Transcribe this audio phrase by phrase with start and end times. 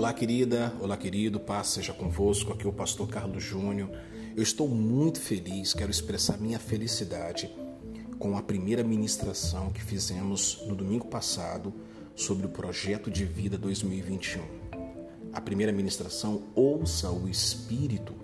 [0.00, 2.54] Olá, querida, olá, querido, paz seja convosco.
[2.54, 3.90] Aqui é o pastor Carlos Júnior.
[4.34, 7.54] Eu estou muito feliz, quero expressar minha felicidade
[8.18, 11.74] com a primeira ministração que fizemos no domingo passado
[12.16, 14.40] sobre o projeto de vida 2021.
[15.34, 18.14] A primeira ministração, Ouça o Espírito.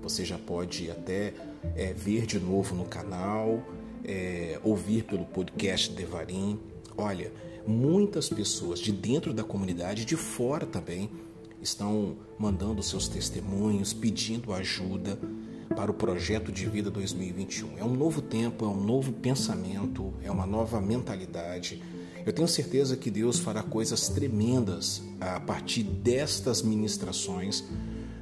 [0.00, 1.34] Você já pode até
[1.76, 3.62] é, ver de novo no canal,
[4.02, 6.58] é, ouvir pelo podcast Devarim.
[6.96, 7.32] Olha,
[7.66, 11.10] muitas pessoas de dentro da comunidade, de fora também,
[11.60, 15.18] estão mandando seus testemunhos, pedindo ajuda
[15.74, 17.78] para o projeto de vida 2021.
[17.78, 21.82] É um novo tempo, é um novo pensamento, é uma nova mentalidade.
[22.24, 27.64] Eu tenho certeza que Deus fará coisas tremendas a partir destas ministrações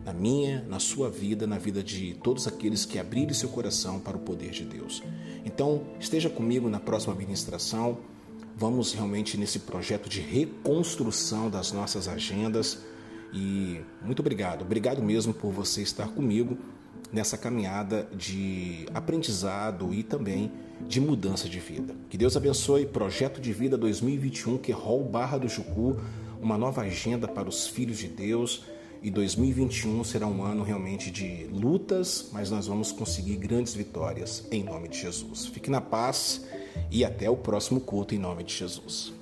[0.05, 4.17] na minha, na sua vida, na vida de todos aqueles que abrirem seu coração para
[4.17, 5.03] o poder de Deus.
[5.45, 7.99] Então, esteja comigo na próxima ministração.
[8.57, 12.79] Vamos realmente nesse projeto de reconstrução das nossas agendas.
[13.33, 16.59] E muito obrigado, obrigado mesmo por você estar comigo
[17.13, 20.51] nessa caminhada de aprendizado e também
[20.87, 21.95] de mudança de vida.
[22.09, 25.97] Que Deus abençoe Projeto de Vida 2021, que é Hall Barra do Jucu,
[26.41, 28.65] uma nova agenda para os filhos de Deus.
[29.03, 34.63] E 2021 será um ano realmente de lutas, mas nós vamos conseguir grandes vitórias em
[34.63, 35.47] nome de Jesus.
[35.47, 36.45] Fique na paz
[36.91, 39.20] e até o próximo culto em nome de Jesus.